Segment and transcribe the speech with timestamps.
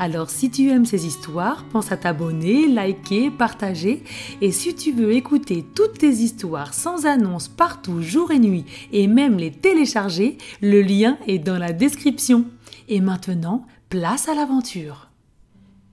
[0.00, 4.02] Alors si tu aimes ces histoires, pense à t'abonner, liker, partager.
[4.40, 9.06] Et si tu veux écouter toutes tes histoires sans annonce partout, jour et nuit, et
[9.06, 12.46] même les télécharger, le lien est dans la description.
[12.88, 15.10] Et maintenant, place à l'aventure.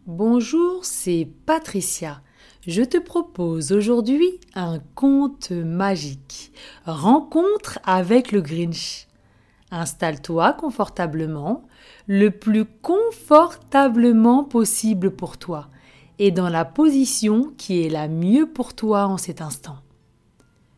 [0.06, 2.22] Bonjour, c'est Patricia.
[2.66, 6.54] Je te propose aujourd'hui un conte magique.
[6.86, 9.08] Rencontre avec le Grinch.
[9.72, 11.64] Installe-toi confortablement,
[12.08, 15.68] le plus confortablement possible pour toi,
[16.20, 19.78] et dans la position qui est la mieux pour toi en cet instant.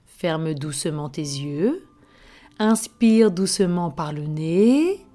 [0.06, 1.86] Ferme doucement tes yeux,
[2.58, 5.06] inspire doucement par le nez,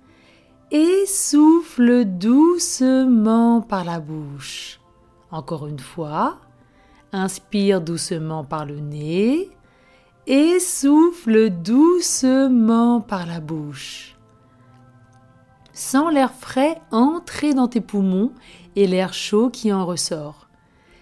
[0.71, 4.81] et souffle doucement par la bouche.
[5.31, 6.39] Encore une fois,
[7.13, 9.51] inspire doucement par le nez,
[10.27, 14.17] et souffle doucement par la bouche.
[15.73, 18.33] Sens l'air frais entrer dans tes poumons
[18.77, 20.49] et l'air chaud qui en ressort.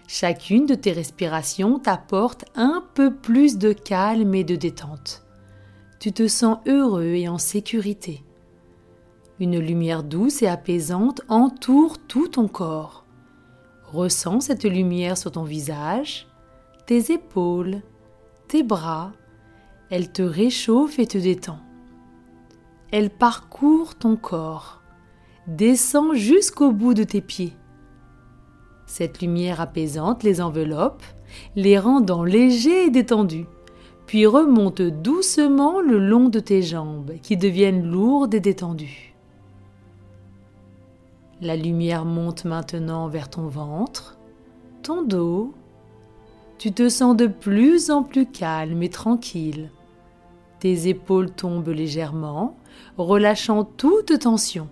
[0.07, 5.23] Chacune de tes respirations t'apporte un peu plus de calme et de détente.
[5.99, 8.23] Tu te sens heureux et en sécurité.
[9.39, 13.05] Une lumière douce et apaisante entoure tout ton corps.
[13.85, 16.27] Ressens cette lumière sur ton visage,
[16.85, 17.81] tes épaules,
[18.47, 19.11] tes bras,
[19.89, 21.59] elle te réchauffe et te détend.
[22.91, 24.81] Elle parcourt ton corps,
[25.47, 27.53] descend jusqu'au bout de tes pieds.
[28.85, 31.03] Cette lumière apaisante les enveloppe,
[31.55, 33.47] les rendant légers et détendus,
[34.05, 39.15] puis remonte doucement le long de tes jambes qui deviennent lourdes et détendues.
[41.41, 44.17] La lumière monte maintenant vers ton ventre,
[44.81, 45.53] ton dos,
[46.63, 49.69] tu te sens de plus en plus calme et tranquille.
[50.61, 52.55] Tes épaules tombent légèrement,
[52.97, 54.69] relâchant toute tension.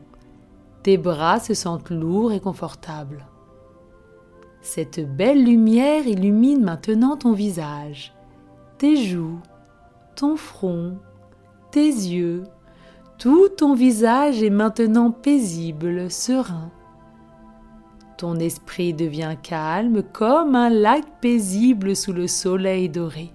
[0.83, 3.25] Tes bras se sentent lourds et confortables.
[4.61, 8.13] Cette belle lumière illumine maintenant ton visage,
[8.77, 9.41] tes joues,
[10.15, 10.93] ton front,
[11.71, 12.45] tes yeux.
[13.17, 16.71] Tout ton visage est maintenant paisible, serein.
[18.21, 23.31] Ton esprit devient calme comme un lac paisible sous le soleil doré.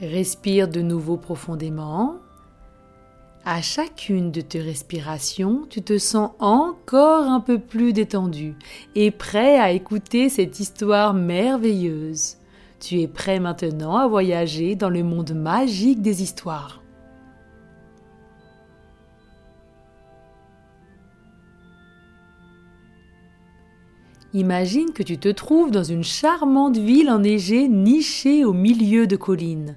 [0.00, 2.16] Respire de nouveau profondément.
[3.44, 8.56] À chacune de tes respirations, tu te sens encore un peu plus détendu
[8.96, 12.38] et prêt à écouter cette histoire merveilleuse.
[12.80, 16.82] Tu es prêt maintenant à voyager dans le monde magique des histoires.
[24.36, 29.76] Imagine que tu te trouves dans une charmante ville enneigée nichée au milieu de collines.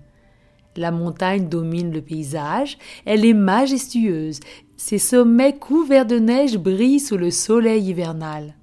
[0.76, 4.42] La montagne domine le paysage, elle est majestueuse,
[4.76, 8.56] ses sommets couverts de neige brillent sous le soleil hivernal.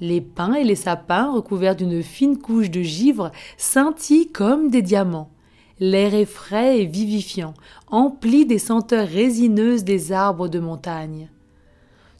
[0.00, 5.30] Les pins et les sapins recouverts d'une fine couche de givre scintillent comme des diamants.
[5.78, 7.54] L'air est frais et vivifiant,
[7.86, 11.28] empli des senteurs résineuses des arbres de montagne.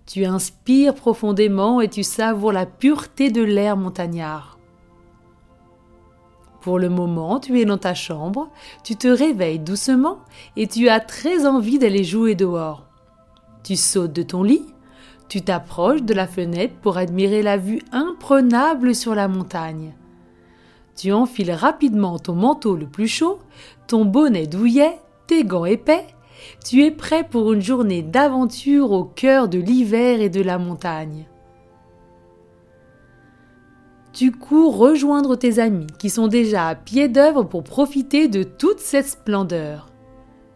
[0.06, 4.58] Tu inspires profondément et tu savoures la pureté de l'air montagnard.
[6.60, 8.48] Pour le moment, tu es dans ta chambre,
[8.84, 10.18] tu te réveilles doucement
[10.56, 12.86] et tu as très envie d'aller jouer dehors.
[13.64, 14.66] Tu sautes de ton lit,
[15.28, 19.94] tu t'approches de la fenêtre pour admirer la vue imprenable sur la montagne.
[20.96, 23.38] Tu enfiles rapidement ton manteau le plus chaud,
[23.86, 26.06] ton bonnet douillet, tes gants épais
[26.64, 31.26] tu es prêt pour une journée d'aventure au cœur de l'hiver et de la montagne.
[34.12, 38.80] Tu cours rejoindre tes amis qui sont déjà à pied d'œuvre pour profiter de toute
[38.80, 39.88] cette splendeur.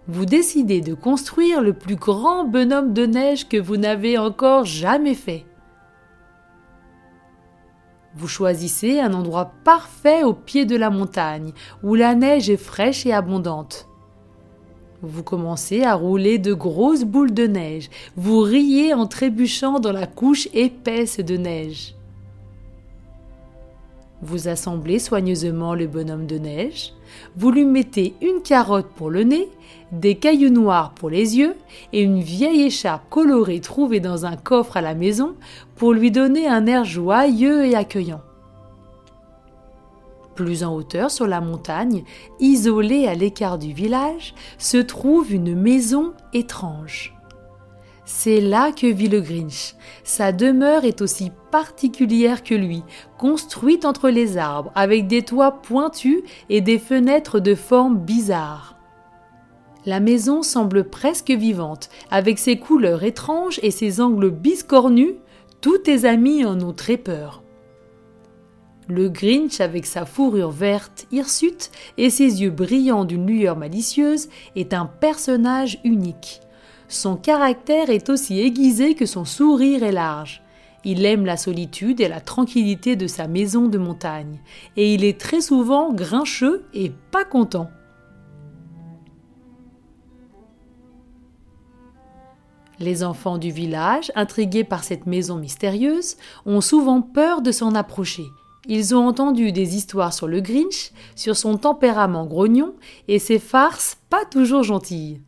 [0.08, 5.14] Vous décidez de construire le plus grand bonhomme de neige que vous n'avez encore jamais
[5.14, 5.46] fait.
[8.14, 13.04] Vous choisissez un endroit parfait au pied de la montagne, où la neige est fraîche
[13.04, 13.88] et abondante.
[15.02, 17.90] Vous commencez à rouler de grosses boules de neige.
[18.16, 21.94] Vous riez en trébuchant dans la couche épaisse de neige.
[24.22, 26.94] Vous assemblez soigneusement le bonhomme de neige.
[27.36, 29.48] Vous lui mettez une carotte pour le nez,
[29.92, 31.54] des cailloux noirs pour les yeux
[31.92, 35.34] et une vieille écharpe colorée trouvée dans un coffre à la maison
[35.76, 38.22] pour lui donner un air joyeux et accueillant.
[40.36, 42.04] Plus en hauteur sur la montagne,
[42.38, 47.14] isolée à l'écart du village, se trouve une maison étrange.
[48.04, 49.74] C'est là que vit le Grinch.
[50.04, 52.84] Sa demeure est aussi particulière que lui,
[53.18, 58.76] construite entre les arbres, avec des toits pointus et des fenêtres de forme bizarre.
[59.86, 65.14] La maison semble presque vivante, avec ses couleurs étranges et ses angles biscornus.
[65.62, 67.42] Tous tes amis en ont très peur.
[68.88, 74.74] Le Grinch, avec sa fourrure verte hirsute et ses yeux brillants d'une lueur malicieuse, est
[74.74, 76.40] un personnage unique.
[76.88, 80.42] Son caractère est aussi aiguisé que son sourire est large.
[80.84, 84.40] Il aime la solitude et la tranquillité de sa maison de montagne,
[84.76, 87.68] et il est très souvent grincheux et pas content.
[92.78, 98.26] Les enfants du village, intrigués par cette maison mystérieuse, ont souvent peur de s'en approcher.
[98.68, 102.74] Ils ont entendu des histoires sur le Grinch, sur son tempérament grognon
[103.06, 105.20] et ses farces pas toujours gentilles.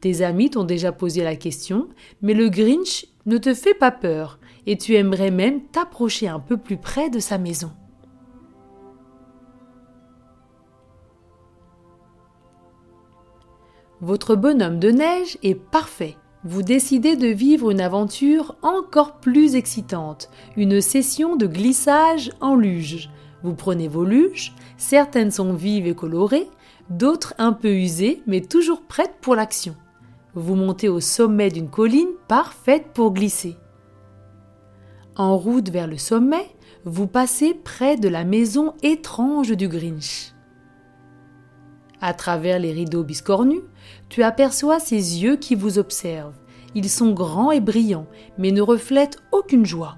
[0.00, 1.88] Tes amis t'ont déjà posé la question,
[2.22, 6.56] mais le Grinch ne te fait pas peur, et tu aimerais même t'approcher un peu
[6.56, 7.72] plus près de sa maison.
[14.00, 16.16] Votre bonhomme de neige est parfait.
[16.44, 23.10] Vous décidez de vivre une aventure encore plus excitante, une session de glissage en luge.
[23.42, 26.48] Vous prenez vos luges, certaines sont vives et colorées,
[26.90, 29.74] d'autres un peu usées mais toujours prêtes pour l'action.
[30.34, 33.56] Vous montez au sommet d'une colline parfaite pour glisser.
[35.16, 36.46] En route vers le sommet,
[36.84, 40.35] vous passez près de la maison étrange du Grinch.
[42.06, 43.62] À travers les rideaux biscornus,
[44.08, 46.38] tu aperçois ses yeux qui vous observent.
[46.76, 48.06] Ils sont grands et brillants,
[48.38, 49.96] mais ne reflètent aucune joie.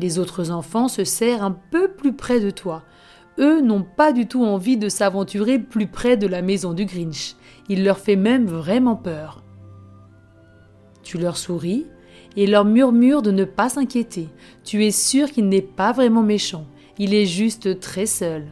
[0.00, 2.82] Les autres enfants se serrent un peu plus près de toi.
[3.38, 7.36] Eux n'ont pas du tout envie de s'aventurer plus près de la maison du Grinch.
[7.68, 9.44] Il leur fait même vraiment peur.
[11.04, 11.86] Tu leur souris
[12.34, 14.28] et leur murmures de ne pas s'inquiéter.
[14.64, 16.66] Tu es sûr qu'il n'est pas vraiment méchant,
[16.98, 18.50] il est juste très seul.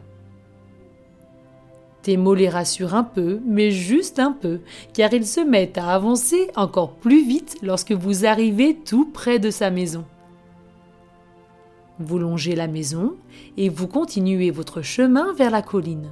[2.03, 4.61] Tes mots les rassurent un peu, mais juste un peu,
[4.93, 9.51] car ils se mettent à avancer encore plus vite lorsque vous arrivez tout près de
[9.51, 10.03] sa maison.
[11.99, 13.15] Vous longez la maison
[13.57, 16.11] et vous continuez votre chemin vers la colline.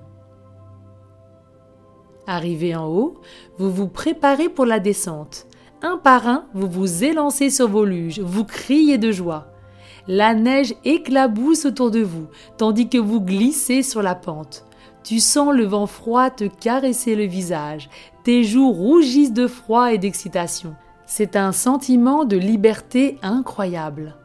[2.27, 3.19] Arrivé en haut,
[3.57, 5.47] vous vous préparez pour la descente.
[5.81, 9.47] Un par un, vous vous élancez sur vos luges, vous criez de joie.
[10.07, 12.27] La neige éclabousse autour de vous,
[12.57, 14.68] tandis que vous glissez sur la pente.
[15.03, 17.89] Tu sens le vent froid te caresser le visage,
[18.23, 20.75] tes joues rougissent de froid et d'excitation.
[21.05, 24.15] C'est un sentiment de liberté incroyable.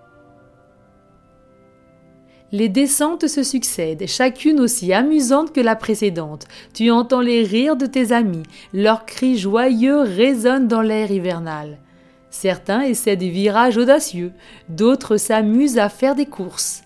[2.52, 6.46] Les descentes se succèdent, chacune aussi amusante que la précédente.
[6.72, 11.78] Tu entends les rires de tes amis, leurs cris joyeux résonnent dans l'air hivernal.
[12.30, 14.32] Certains essaient des virages audacieux,
[14.68, 16.83] d'autres s'amusent à faire des courses.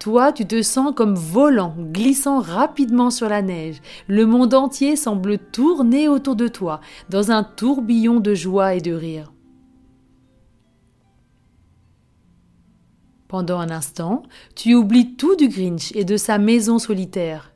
[0.00, 3.82] Toi, tu te sens comme volant, glissant rapidement sur la neige.
[4.08, 6.80] Le monde entier semble tourner autour de toi,
[7.10, 9.30] dans un tourbillon de joie et de rire.
[13.28, 14.22] Pendant un instant,
[14.56, 17.52] tu oublies tout du Grinch et de sa maison solitaire.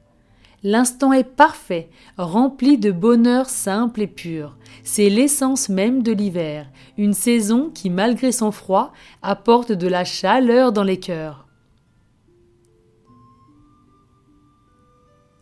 [0.63, 1.89] L'instant est parfait,
[2.19, 4.59] rempli de bonheur simple et pur.
[4.83, 6.67] C'est l'essence même de l'hiver,
[6.99, 11.44] une saison qui, malgré son froid, apporte de la chaleur dans les cœurs.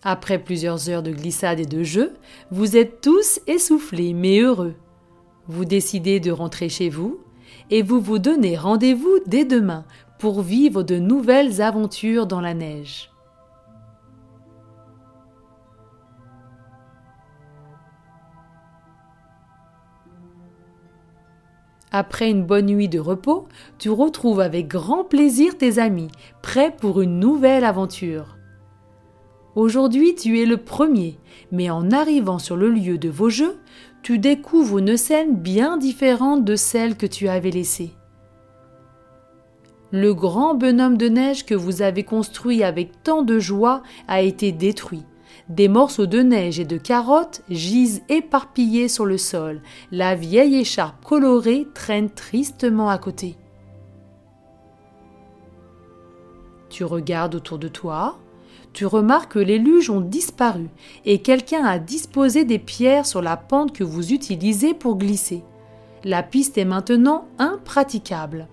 [0.04, 2.14] Après plusieurs heures de glissade et de jeu,
[2.50, 4.75] vous êtes tous essoufflés mais heureux.
[5.47, 7.21] Vous décidez de rentrer chez vous
[7.71, 9.85] et vous vous donnez rendez-vous dès demain
[10.18, 13.11] pour vivre de nouvelles aventures dans la neige.
[21.94, 23.47] Après une bonne nuit de repos,
[23.78, 26.09] tu retrouves avec grand plaisir tes amis,
[26.40, 28.38] prêts pour une nouvelle aventure.
[29.54, 31.18] Aujourd'hui, tu es le premier,
[31.50, 33.59] mais en arrivant sur le lieu de vos jeux,
[34.02, 37.92] tu découvres une scène bien différente de celle que tu avais laissée.
[39.90, 44.50] Le grand bonhomme de neige que vous avez construit avec tant de joie a été
[44.50, 45.04] détruit.
[45.50, 49.61] Des morceaux de neige et de carottes gisent éparpillés sur le sol.
[49.90, 53.37] La vieille écharpe colorée traîne tristement à côté.
[56.71, 58.18] Tu regardes autour de toi,
[58.73, 60.69] tu remarques que les luges ont disparu
[61.05, 65.43] et quelqu'un a disposé des pierres sur la pente que vous utilisez pour glisser.
[66.05, 68.49] La piste est maintenant impraticable.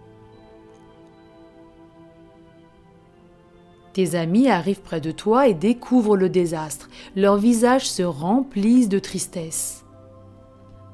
[3.93, 6.89] Tes amis arrivent près de toi et découvrent le désastre.
[7.15, 9.83] Leurs visages se remplissent de tristesse.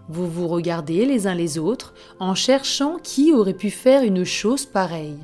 [0.07, 4.65] Vous vous regardez les uns les autres en cherchant qui aurait pu faire une chose
[4.65, 5.17] pareille.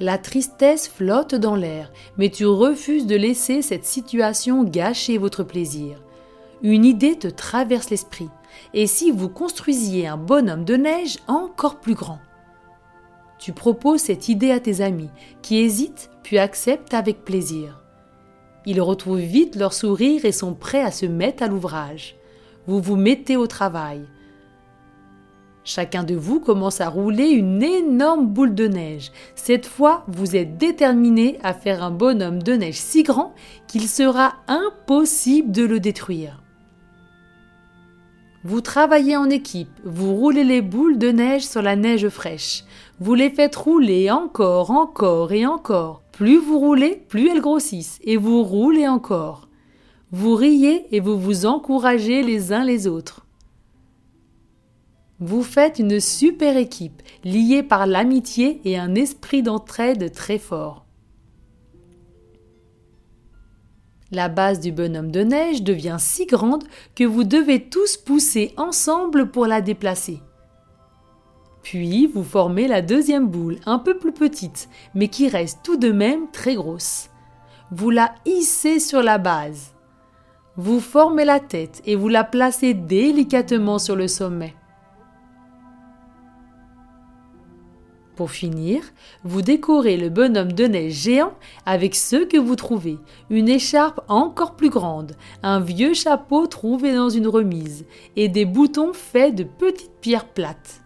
[0.00, 6.02] La tristesse flotte dans l'air, mais tu refuses de laisser cette situation gâcher votre plaisir.
[6.62, 8.30] Une idée te traverse l'esprit.
[8.74, 12.18] Et si vous construisiez un bonhomme de neige encore plus grand
[13.38, 15.10] Tu proposes cette idée à tes amis,
[15.42, 17.82] qui hésitent puis acceptent avec plaisir.
[18.66, 22.16] Ils retrouvent vite leur sourire et sont prêts à se mettre à l'ouvrage
[22.66, 24.02] vous vous mettez au travail.
[25.72, 29.12] Chacun de vous commence à rouler une énorme boule de neige.
[29.36, 33.34] Cette fois, vous êtes déterminé à faire un bonhomme de neige si grand
[33.68, 36.42] qu'il sera impossible de le détruire.
[38.42, 42.64] Vous travaillez en équipe, vous roulez les boules de neige sur la neige fraîche.
[42.98, 46.02] Vous les faites rouler encore, encore et encore.
[46.10, 49.46] Plus vous roulez, plus elles grossissent, et vous roulez encore.
[50.10, 53.24] Vous riez et vous vous encouragez les uns les autres.
[55.20, 60.86] Vous faites une super équipe, liée par l'amitié et un esprit d'entraide très fort.
[64.10, 66.64] La base du bonhomme de neige devient si grande
[66.96, 70.20] que vous devez tous pousser ensemble pour la déplacer.
[71.62, 75.92] Puis vous formez la deuxième boule, un peu plus petite, mais qui reste tout de
[75.92, 77.10] même très grosse.
[77.70, 79.74] Vous la hissez sur la base.
[80.56, 84.54] Vous formez la tête et vous la placez délicatement sur le sommet.
[88.20, 88.82] Pour finir,
[89.24, 91.32] vous décorez le bonhomme de neige géant
[91.64, 92.98] avec ce que vous trouvez,
[93.30, 97.86] une écharpe encore plus grande, un vieux chapeau trouvé dans une remise
[98.16, 100.82] et des boutons faits de petites pierres plates.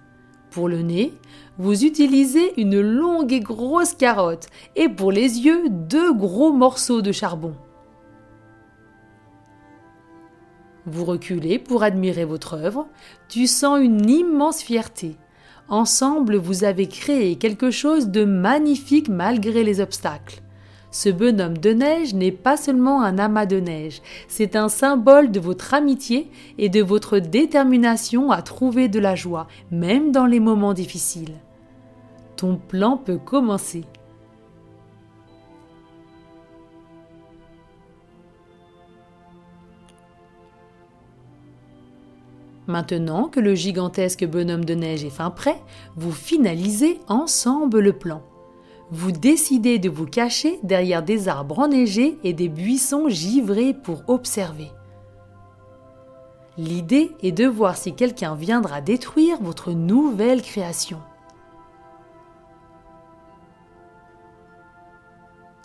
[0.53, 1.13] Pour le nez,
[1.59, 7.11] vous utilisez une longue et grosse carotte et pour les yeux, deux gros morceaux de
[7.11, 7.57] charbon.
[10.87, 12.87] Vous reculez pour admirer votre œuvre,
[13.29, 15.17] tu sens une immense fierté.
[15.69, 20.43] Ensemble, vous avez créé quelque chose de magnifique malgré les obstacles.
[20.91, 25.41] Ce bonhomme de neige n'est pas seulement un amas de neige, c'est un symbole de
[25.41, 30.75] votre amitié et de votre détermination à trouver de la joie, même dans les moments
[30.75, 31.35] difficiles.
[32.37, 33.85] Ton plan peut commencer.
[42.75, 45.63] Maintenant que le gigantesque bonhomme de neige est fin prêt,
[45.95, 48.21] vous finalisez ensemble le plan.
[48.91, 54.73] Vous décidez de vous cacher derrière des arbres enneigés et des buissons givrés pour observer.
[56.59, 60.99] L'idée est de voir si quelqu'un viendra détruire votre nouvelle création.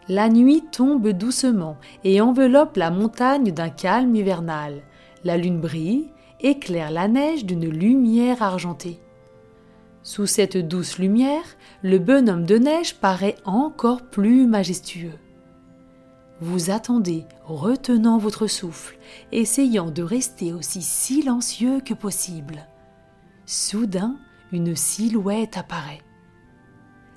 [0.08, 4.84] La nuit tombe doucement et enveloppe la montagne d'un calme hivernal.
[5.24, 9.00] La lune brille éclaire la neige d'une lumière argentée.
[10.04, 11.44] Sous cette douce lumière,
[11.84, 15.18] le bonhomme de neige paraît encore plus majestueux.
[16.42, 18.98] Vous attendez, retenant votre souffle,
[19.34, 22.66] essayant de rester aussi silencieux que possible.
[23.46, 24.16] Soudain,
[24.54, 26.02] une silhouette apparaît.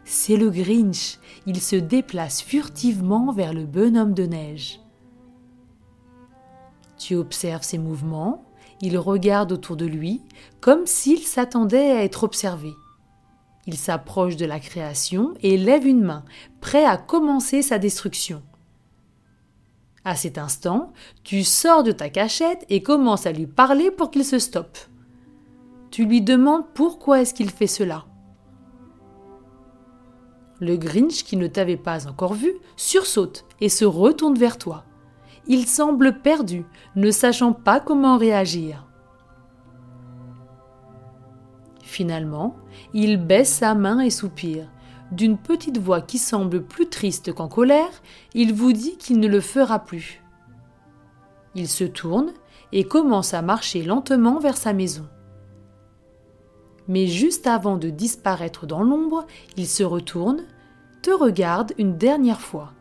[0.05, 1.19] C'est le Grinch.
[1.47, 4.81] Il se déplace furtivement vers le bonhomme de neige.
[6.99, 8.45] Tu observes ses mouvements,
[8.83, 10.21] il regarde autour de lui
[10.61, 12.75] comme s'il s'attendait à être observé.
[13.67, 16.25] Il s'approche de la création et lève une main,
[16.61, 18.43] prêt à commencer sa destruction.
[20.05, 24.25] À cet instant, tu sors de ta cachette et commences à lui parler pour qu'il
[24.25, 24.79] se stoppe.
[25.93, 28.05] Tu lui demandes pourquoi est-ce qu'il fait cela.
[30.59, 34.85] Le Grinch, qui ne t'avait pas encore vu, sursaute et se retourne vers toi
[35.47, 36.65] il semble perdu,
[36.97, 38.87] ne sachant pas comment réagir.
[41.83, 42.57] Finalement,
[42.95, 44.69] il baisse sa main et soupire.
[45.11, 49.41] D'une petite voix qui semble plus triste qu'en colère, il vous dit qu'il ne le
[49.41, 50.23] fera plus.
[51.55, 52.33] Il se tourne
[52.73, 55.07] et commence à marcher lentement vers sa maison.
[56.89, 60.45] Mais juste avant de disparaître dans l'ombre, il se retourne,
[61.03, 62.73] te regarde une dernière fois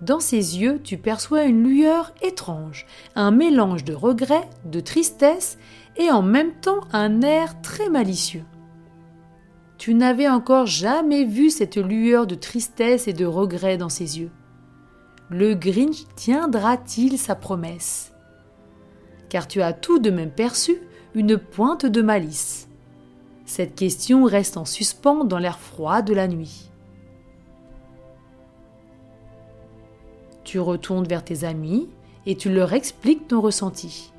[0.00, 2.86] dans ses yeux, tu perçois une lueur étrange,
[3.16, 5.58] un mélange de regret, de tristesse
[5.96, 8.44] et en même temps un air très malicieux.
[9.76, 14.30] Tu n'avais encore jamais vu cette lueur de tristesse et de regret dans ses yeux.
[15.30, 18.12] Le Grinch tiendra-t-il sa promesse?
[19.28, 20.78] Car tu as tout de même perçu
[21.14, 22.68] une pointe de malice.
[23.46, 26.70] Cette question reste en suspens dans l'air froid de la nuit.
[30.48, 31.90] Tu retournes vers tes amis
[32.24, 34.14] et tu leur expliques ton ressenti.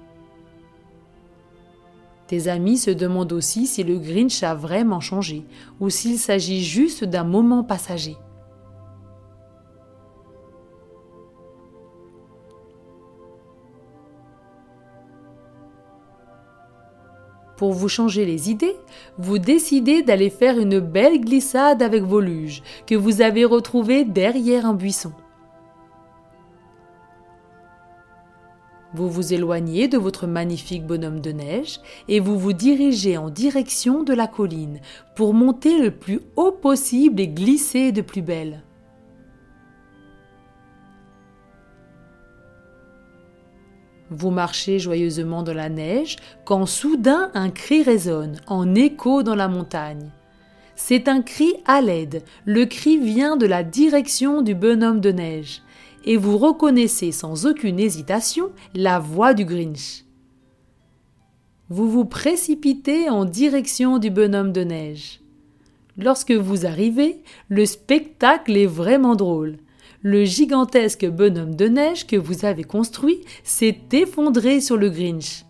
[2.28, 5.44] Tes amis se demandent aussi si le Grinch a vraiment changé
[5.80, 8.16] ou s'il s'agit juste d'un moment passager.
[17.58, 18.76] Pour vous changer les idées,
[19.18, 24.68] vous décidez d'aller faire une belle glissade avec vos luges que vous avez retrouvées derrière
[24.68, 25.12] un buisson.
[28.94, 34.04] Vous vous éloignez de votre magnifique bonhomme de neige et vous vous dirigez en direction
[34.04, 34.80] de la colline
[35.16, 38.64] pour monter le plus haut possible et glisser de plus belle.
[44.10, 49.48] Vous marchez joyeusement dans la neige quand soudain un cri résonne en écho dans la
[49.48, 50.10] montagne.
[50.76, 52.24] C'est un cri à l'aide.
[52.46, 55.62] Le cri vient de la direction du bonhomme de neige
[56.06, 60.06] et vous reconnaissez sans aucune hésitation la voix du Grinch.
[61.70, 65.22] Vous vous précipitez en direction du bonhomme de neige.
[65.98, 69.58] Lorsque vous arrivez, le spectacle est vraiment drôle.
[70.02, 75.44] Le gigantesque bonhomme de neige que vous avez construit s'est effondré sur le Grinch.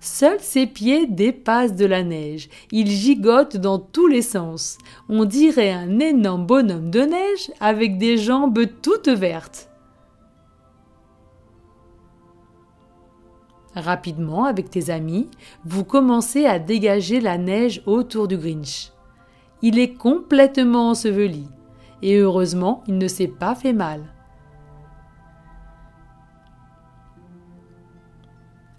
[0.00, 2.48] Seuls ses pieds dépassent de la neige.
[2.70, 4.78] Il gigote dans tous les sens.
[5.08, 9.68] On dirait un énorme bonhomme de neige avec des jambes toutes vertes.
[13.76, 15.28] Rapidement, avec tes amis,
[15.66, 18.90] vous commencez à dégager la neige autour du Grinch.
[19.60, 21.46] Il est complètement enseveli,
[22.00, 24.00] et heureusement, il ne s'est pas fait mal.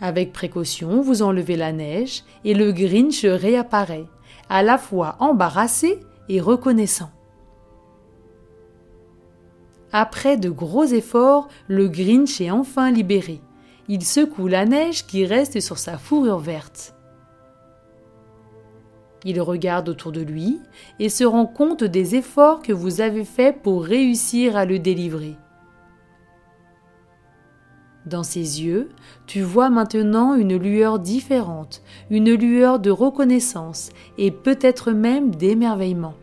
[0.02, 4.08] Avec précaution, vous enlevez la neige et le Grinch réapparaît,
[4.50, 7.12] à la fois embarrassé et reconnaissant.
[9.92, 13.42] Après de gros efforts, le Grinch est enfin libéré
[13.88, 16.94] il secoue la neige qui reste sur sa fourrure verte.
[19.26, 20.60] Il regarde autour de lui
[21.00, 25.36] et se rend compte des efforts que vous avez faits pour réussir à le délivrer.
[28.06, 28.90] Dans ses yeux,
[29.26, 36.14] tu vois maintenant une lueur différente, une lueur de reconnaissance et peut-être même d'émerveillement.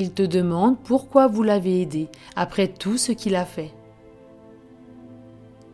[0.00, 3.70] Il te demande pourquoi vous l'avez aidé après tout ce qu'il a fait.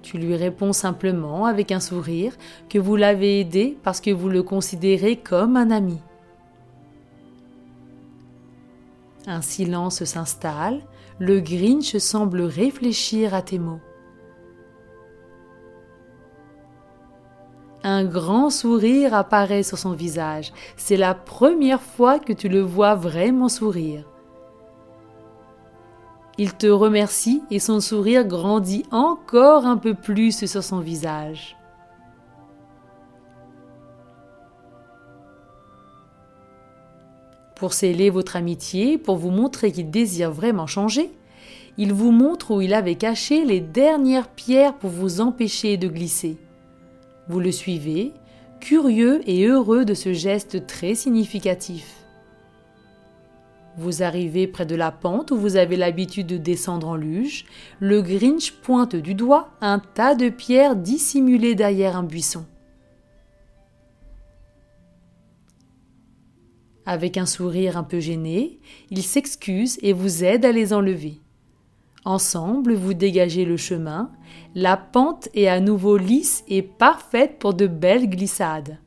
[0.03, 2.37] Tu lui réponds simplement avec un sourire
[2.69, 6.01] que vous l'avez aidé parce que vous le considérez comme un ami.
[9.29, 10.83] Un silence s'installe,
[11.21, 13.81] le Grinch semble réfléchir à tes mots.
[17.85, 20.53] Un grand sourire apparaît sur son visage.
[20.77, 24.05] C'est la première fois que tu le vois vraiment sourire.
[26.39, 31.57] Il te remercie et son sourire grandit encore un peu plus sur son visage.
[37.55, 41.11] Pour sceller votre amitié, pour vous montrer qu'il désire vraiment changer,
[41.79, 46.37] il vous montre où il avait caché les dernières pierres pour vous empêcher de glisser.
[47.29, 48.13] Vous le suivez,
[48.61, 52.06] curieux et heureux de ce geste très significatif.
[53.79, 57.45] Vous arrivez près de la pente où vous avez l'habitude de descendre en luge.
[57.79, 62.47] Le Grinch pointe du doigt un tas de pierres dissimulées derrière un buisson.
[66.87, 68.61] Avec un sourire un peu gêné,
[68.91, 71.21] il s'excuse et vous aide à les enlever.
[72.05, 74.13] Ensemble, vous dégagez le chemin.
[74.55, 78.79] La pente est à nouveau lisse et parfaite pour de belles glissades.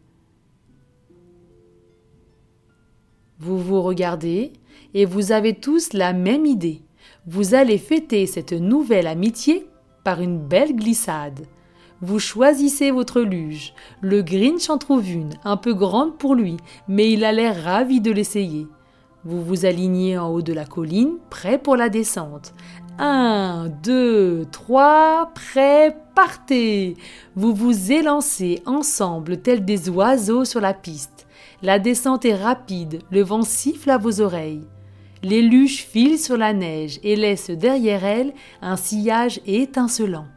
[3.38, 4.54] Vous vous regardez
[4.94, 6.82] et vous avez tous la même idée.
[7.28, 9.68] Vous allez fêter cette nouvelle amitié
[10.04, 11.46] par une belle glissade.
[12.02, 13.74] Vous choisissez votre luge.
[14.02, 18.00] Le Grinch en trouve une, un peu grande pour lui, mais il a l'air ravi
[18.00, 18.68] de l'essayer.
[19.26, 22.54] Vous vous alignez en haut de la colline, prêt pour la descente.
[23.00, 26.96] 1, 2, 3, prêt, partez
[27.36, 31.28] Vous vous élancez ensemble tels des oiseaux sur la piste.
[31.62, 34.68] La descente est rapide, le vent siffle à vos oreilles.
[35.22, 40.28] Les luches filent sur la neige et laissent derrière elles un sillage étincelant.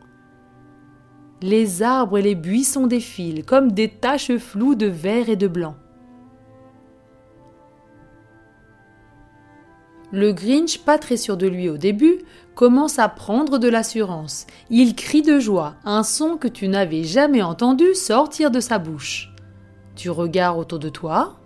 [1.40, 5.76] Les arbres et les buissons défilent comme des taches floues de vert et de blanc.
[10.12, 12.18] Le Grinch, pas très sûr de lui au début,
[12.54, 14.46] commence à prendre de l'assurance.
[14.68, 19.32] Il crie de joie, un son que tu n'avais jamais entendu sortir de sa bouche.
[19.96, 21.41] Tu regardes autour de toi.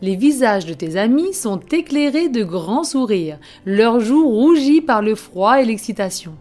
[0.00, 5.16] Les visages de tes amis sont éclairés de grands sourires, leurs joues rougies par le
[5.16, 6.34] froid et l'excitation.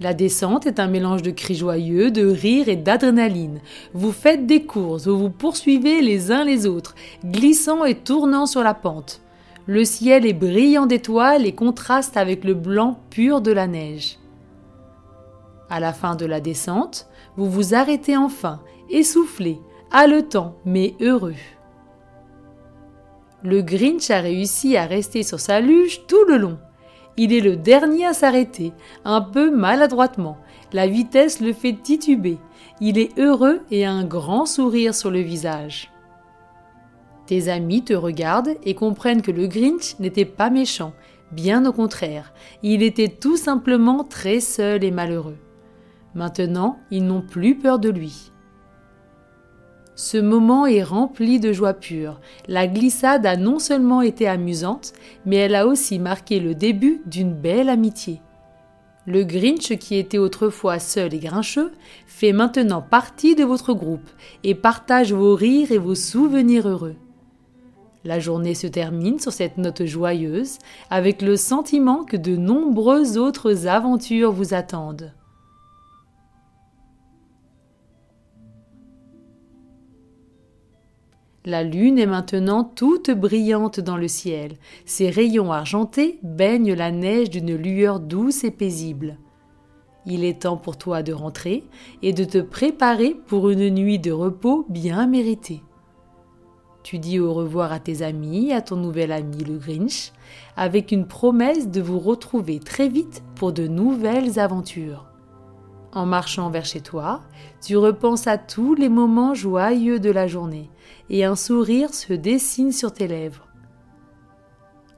[0.00, 3.60] La descente est un mélange de cris joyeux, de rires et d'adrénaline.
[3.92, 8.62] Vous faites des courses où vous poursuivez les uns les autres, glissant et tournant sur
[8.62, 9.20] la pente.
[9.66, 14.18] Le ciel est brillant d'étoiles et contraste avec le blanc pur de la neige.
[15.70, 19.60] À la fin de la descente, vous vous arrêtez enfin, essoufflé,
[19.92, 21.36] haletant mais heureux.
[23.44, 26.58] Le Grinch a réussi à rester sur sa luge tout le long.
[27.16, 28.72] Il est le dernier à s'arrêter,
[29.04, 30.38] un peu maladroitement.
[30.72, 32.38] La vitesse le fait tituber.
[32.80, 35.90] Il est heureux et a un grand sourire sur le visage.
[37.26, 40.92] Tes amis te regardent et comprennent que le Grinch n'était pas méchant,
[41.32, 45.38] bien au contraire, il était tout simplement très seul et malheureux.
[46.14, 48.31] Maintenant, ils n'ont plus peur de lui.
[49.94, 52.20] Ce moment est rempli de joie pure.
[52.48, 54.94] La glissade a non seulement été amusante,
[55.26, 58.20] mais elle a aussi marqué le début d'une belle amitié.
[59.06, 61.72] Le Grinch, qui était autrefois seul et grincheux,
[62.06, 64.08] fait maintenant partie de votre groupe
[64.44, 66.94] et partage vos rires et vos souvenirs heureux.
[68.04, 73.66] La journée se termine sur cette note joyeuse, avec le sentiment que de nombreuses autres
[73.66, 75.12] aventures vous attendent.
[81.44, 84.52] La lune est maintenant toute brillante dans le ciel.
[84.84, 89.18] Ses rayons argentés baignent la neige d'une lueur douce et paisible.
[90.06, 91.64] Il est temps pour toi de rentrer
[92.00, 95.62] et de te préparer pour une nuit de repos bien méritée.
[96.84, 100.12] Tu dis au revoir à tes amis, à ton nouvel ami le Grinch,
[100.56, 105.11] avec une promesse de vous retrouver très vite pour de nouvelles aventures.
[105.92, 107.20] En marchant vers chez toi,
[107.60, 110.70] tu repenses à tous les moments joyeux de la journée
[111.10, 113.46] et un sourire se dessine sur tes lèvres.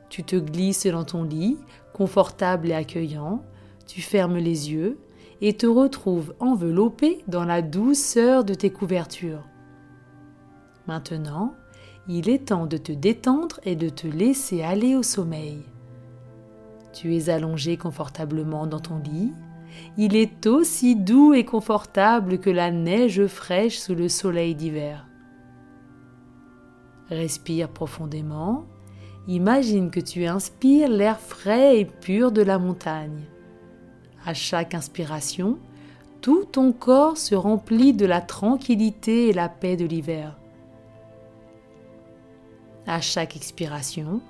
[0.09, 1.59] Tu te glisses dans ton lit,
[1.92, 3.42] confortable et accueillant,
[3.87, 4.98] tu fermes les yeux
[5.40, 9.42] et te retrouves enveloppé dans la douceur de tes couvertures.
[10.87, 11.54] Maintenant,
[12.07, 15.62] il est temps de te détendre et de te laisser aller au sommeil.
[16.92, 19.33] Tu es allongé confortablement dans ton lit,
[19.97, 25.07] il est aussi doux et confortable que la neige fraîche sous le soleil d'hiver.
[27.11, 28.65] Respire profondément.
[29.29, 33.23] Imagine que tu inspires l'air frais et pur de la montagne.
[34.27, 35.59] À chaque inspiration,
[36.21, 40.39] tout ton corps se remplit de la tranquillité et la paix de l'hiver.
[42.87, 44.21] À chaque expiration,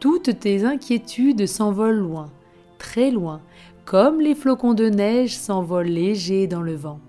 [0.00, 2.30] toutes tes inquiétudes s'envolent loin,
[2.78, 3.40] très loin,
[3.84, 7.00] comme les flocons de neige s'envolent légers dans le vent.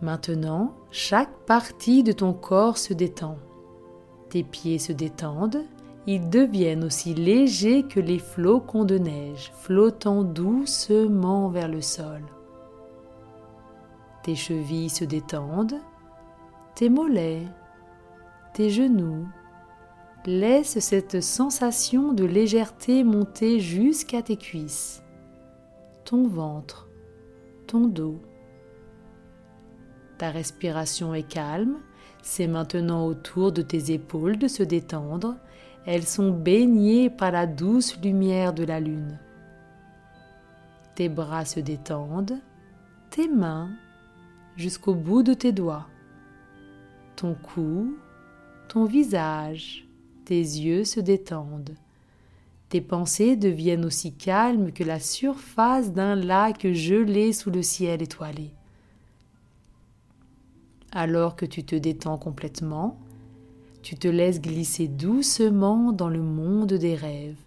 [0.00, 3.38] Maintenant, chaque partie de ton corps se détend.
[4.28, 5.64] Tes pieds se détendent,
[6.06, 12.22] ils deviennent aussi légers que les flocons de neige, flottant doucement vers le sol.
[14.22, 15.80] Tes chevilles se détendent,
[16.74, 17.46] tes mollets,
[18.52, 19.26] tes genoux,
[20.26, 25.02] Laisse cette sensation de légèreté monter jusqu'à tes cuisses,
[26.06, 26.88] ton ventre,
[27.66, 28.18] ton dos.
[30.16, 31.76] Ta respiration est calme,
[32.22, 35.36] c'est maintenant autour de tes épaules de se détendre,
[35.84, 39.18] elles sont baignées par la douce lumière de la lune.
[40.94, 42.40] Tes bras se détendent,
[43.10, 43.68] tes mains
[44.56, 45.86] jusqu'au bout de tes doigts,
[47.14, 47.94] ton cou,
[48.68, 49.83] ton visage,
[50.24, 51.74] tes yeux se détendent.
[52.68, 58.50] Tes pensées deviennent aussi calmes que la surface d'un lac gelé sous le ciel étoilé.
[60.90, 62.98] Alors que tu te détends complètement,
[63.82, 67.40] tu te laisses glisser doucement dans le monde des rêves,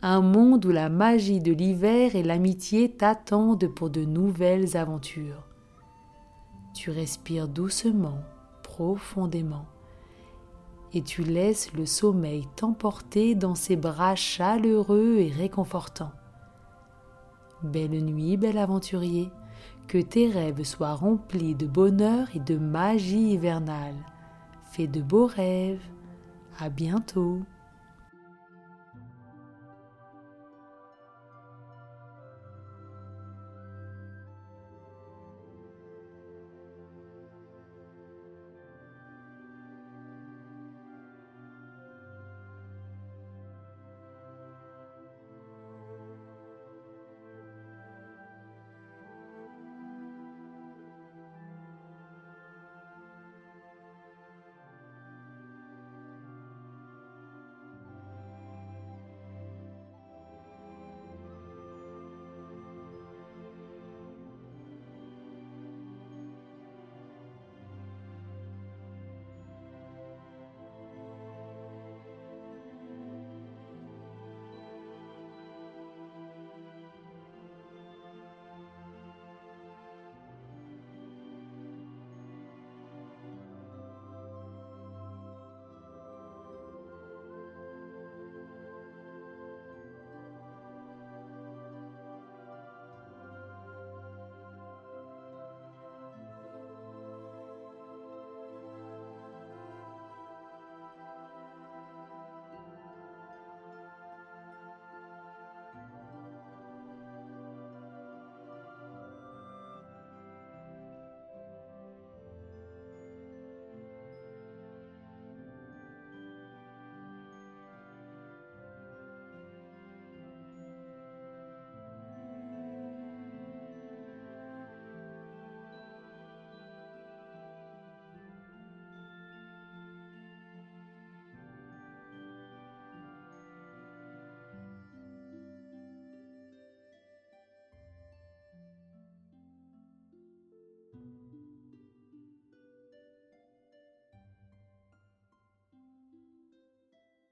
[0.00, 5.46] un monde où la magie de l'hiver et l'amitié t'attendent pour de nouvelles aventures.
[6.74, 8.18] Tu respires doucement,
[8.62, 9.66] profondément
[10.94, 16.12] et tu laisses le sommeil t'emporter dans ses bras chaleureux et réconfortants.
[17.62, 19.30] Belle nuit, bel aventurier,
[19.86, 23.94] que tes rêves soient remplis de bonheur et de magie hivernale.
[24.72, 25.82] Fais de beaux rêves,
[26.58, 27.40] à bientôt.